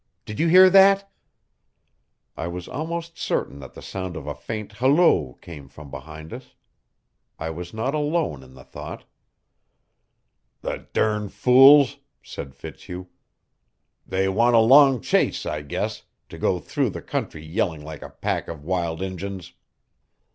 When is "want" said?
14.27-14.55